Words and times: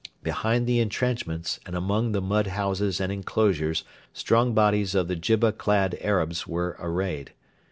Behind 0.23 0.65
the 0.65 0.79
entrenchments 0.79 1.59
and 1.63 1.75
among 1.75 2.11
the 2.11 2.23
mud 2.23 2.47
houses 2.47 2.99
and 2.99 3.11
enclosures 3.11 3.83
strong 4.13 4.55
bodies 4.55 4.95
of 4.95 5.07
the 5.07 5.15
jibba 5.15 5.51
clad 5.59 5.95
Arabs 6.01 6.47
were 6.47 6.75
arrayed. 6.79 7.33